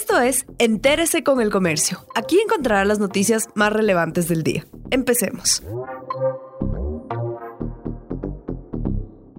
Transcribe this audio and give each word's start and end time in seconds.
Esto 0.00 0.20
es 0.20 0.46
Entérese 0.58 1.24
con 1.24 1.40
el 1.40 1.50
Comercio. 1.50 2.06
Aquí 2.14 2.38
encontrará 2.38 2.84
las 2.84 3.00
noticias 3.00 3.48
más 3.56 3.72
relevantes 3.72 4.28
del 4.28 4.44
día. 4.44 4.64
Empecemos. 4.92 5.60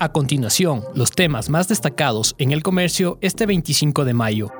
A 0.01 0.11
continuación, 0.11 0.83
los 0.93 1.11
temas 1.11 1.49
más 1.49 1.69
destacados 1.69 2.35
en 2.39 2.51
el 2.51 2.61
comercio 2.61 3.19
este 3.21 3.45
25 3.45 4.03
de 4.03 4.13
mayo. 4.13 4.51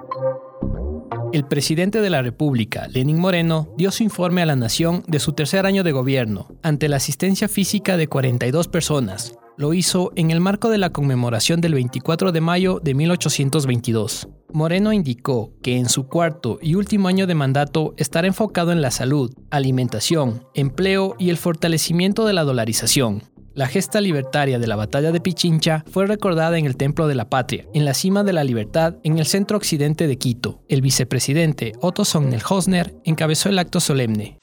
El 1.34 1.46
presidente 1.46 2.00
de 2.00 2.10
la 2.10 2.22
República, 2.22 2.88
Lenín 2.88 3.20
Moreno, 3.20 3.68
dio 3.76 3.92
su 3.92 4.04
informe 4.04 4.42
a 4.42 4.46
la 4.46 4.56
nación 4.56 5.04
de 5.06 5.20
su 5.20 5.34
tercer 5.34 5.66
año 5.66 5.84
de 5.84 5.92
gobierno, 5.92 6.48
ante 6.64 6.88
la 6.88 6.96
asistencia 6.96 7.50
física 7.50 7.98
de 7.98 8.08
42 8.08 8.70
personas. 8.70 9.38
Lo 9.60 9.73
hizo 9.73 10.14
en 10.16 10.32
el 10.32 10.39
marco 10.39 10.70
de 10.70 10.78
la 10.78 10.92
conmemoración 10.92 11.60
del 11.60 11.73
24 11.73 12.32
de 12.32 12.39
mayo 12.39 12.80
de 12.82 12.94
1822. 12.94 14.30
Moreno 14.54 14.93
indicó 14.93 15.51
que 15.61 15.75
en 15.75 15.89
su 15.89 16.07
cuarto 16.07 16.60
y 16.61 16.75
último 16.75 17.10
año 17.10 17.28
de 17.28 17.36
mandato 17.36 17.93
estará 17.98 18.25
enfocado 18.25 18.71
en 18.71 18.82
la 18.82 18.89
salud, 18.89 19.36
alimentación, 19.51 20.46
empleo 20.54 21.18
y 21.20 21.29
el 21.29 21.36
fortalecimiento 21.36 22.25
de 22.25 22.32
la 22.32 22.46
dolarización. 22.46 23.24
La 23.54 23.68
gesta 23.68 24.00
libertaria 24.00 24.60
de 24.60 24.68
la 24.68 24.78
batalla 24.78 25.11
de 25.11 25.20
Pichincha 25.20 25.84
fue 25.92 26.07
recordada 26.07 26.57
en 26.57 26.65
el 26.65 26.78
Templo 26.78 27.10
de 27.10 27.15
la 27.15 27.29
Patria, 27.29 27.65
en 27.73 27.84
la 27.84 27.93
cima 27.93 28.23
de 28.23 28.32
la 28.32 28.46
libertad, 28.46 28.96
en 29.04 29.18
el 29.18 29.26
centro 29.26 29.57
occidente 29.57 30.07
de 30.07 30.18
Quito. 30.18 30.64
El 30.70 30.82
vicepresidente 30.82 31.73
Otto 31.82 32.06
Sonnel-Hosner 32.06 32.95
encabezó 33.03 33.50
el 33.50 33.59
acto 33.59 33.81
solemne. 33.81 34.38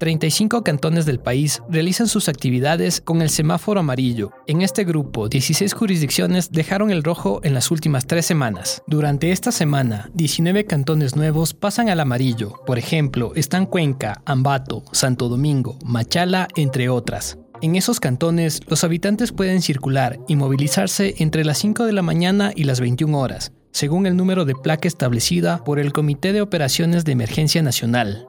35 0.00 0.64
cantones 0.64 1.04
del 1.04 1.20
país 1.20 1.62
realizan 1.68 2.08
sus 2.08 2.30
actividades 2.30 3.02
con 3.02 3.20
el 3.20 3.28
semáforo 3.28 3.80
amarillo. 3.80 4.32
En 4.46 4.62
este 4.62 4.84
grupo, 4.84 5.28
16 5.28 5.74
jurisdicciones 5.74 6.50
dejaron 6.50 6.90
el 6.90 7.04
rojo 7.04 7.40
en 7.44 7.52
las 7.52 7.70
últimas 7.70 8.06
tres 8.06 8.24
semanas. 8.24 8.82
Durante 8.86 9.30
esta 9.30 9.52
semana, 9.52 10.10
19 10.14 10.64
cantones 10.64 11.16
nuevos 11.16 11.52
pasan 11.52 11.90
al 11.90 12.00
amarillo. 12.00 12.54
Por 12.64 12.78
ejemplo, 12.78 13.32
están 13.34 13.66
Cuenca, 13.66 14.22
Ambato, 14.24 14.84
Santo 14.90 15.28
Domingo, 15.28 15.78
Machala, 15.84 16.48
entre 16.56 16.88
otras. 16.88 17.36
En 17.60 17.76
esos 17.76 18.00
cantones, 18.00 18.62
los 18.68 18.84
habitantes 18.84 19.32
pueden 19.32 19.60
circular 19.60 20.18
y 20.26 20.36
movilizarse 20.36 21.16
entre 21.18 21.44
las 21.44 21.58
5 21.58 21.84
de 21.84 21.92
la 21.92 22.00
mañana 22.00 22.52
y 22.56 22.64
las 22.64 22.80
21 22.80 23.20
horas, 23.20 23.52
según 23.70 24.06
el 24.06 24.16
número 24.16 24.46
de 24.46 24.54
placa 24.54 24.88
establecida 24.88 25.62
por 25.62 25.78
el 25.78 25.92
Comité 25.92 26.32
de 26.32 26.40
Operaciones 26.40 27.04
de 27.04 27.12
Emergencia 27.12 27.60
Nacional. 27.60 28.28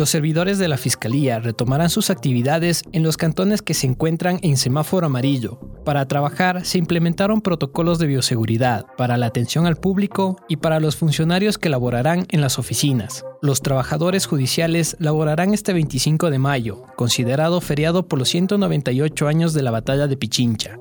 Los 0.00 0.08
servidores 0.08 0.56
de 0.56 0.66
la 0.66 0.78
Fiscalía 0.78 1.40
retomarán 1.40 1.90
sus 1.90 2.08
actividades 2.08 2.84
en 2.92 3.02
los 3.02 3.18
cantones 3.18 3.60
que 3.60 3.74
se 3.74 3.86
encuentran 3.86 4.38
en 4.40 4.56
semáforo 4.56 5.08
amarillo. 5.08 5.60
Para 5.84 6.08
trabajar 6.08 6.64
se 6.64 6.78
implementaron 6.78 7.42
protocolos 7.42 7.98
de 7.98 8.06
bioseguridad 8.06 8.86
para 8.96 9.18
la 9.18 9.26
atención 9.26 9.66
al 9.66 9.76
público 9.76 10.36
y 10.48 10.56
para 10.56 10.80
los 10.80 10.96
funcionarios 10.96 11.58
que 11.58 11.68
laborarán 11.68 12.24
en 12.30 12.40
las 12.40 12.58
oficinas. 12.58 13.26
Los 13.42 13.60
trabajadores 13.60 14.24
judiciales 14.24 14.96
laborarán 15.00 15.52
este 15.52 15.74
25 15.74 16.30
de 16.30 16.38
mayo, 16.38 16.82
considerado 16.96 17.60
feriado 17.60 18.08
por 18.08 18.20
los 18.20 18.30
198 18.30 19.28
años 19.28 19.52
de 19.52 19.60
la 19.60 19.70
batalla 19.70 20.06
de 20.06 20.16
Pichincha. 20.16 20.78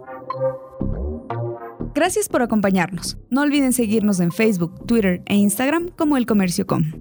Gracias 1.94 2.30
por 2.30 2.42
acompañarnos. 2.42 3.17
No 3.30 3.42
olviden 3.42 3.73
seguirnos 3.73 4.22
en 4.22 4.31
Facebook, 4.31 4.86
Twitter 4.86 5.22
e 5.25 5.36
Instagram 5.36 5.90
como 5.90 6.16
El 6.16 6.25
Comercio 6.25 6.66
Com. 6.66 6.94